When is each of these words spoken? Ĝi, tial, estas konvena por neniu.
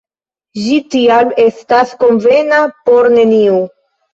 Ĝi, 0.61 0.77
tial, 0.95 1.29
estas 1.45 1.93
konvena 2.01 2.63
por 2.89 3.13
neniu. 3.19 3.63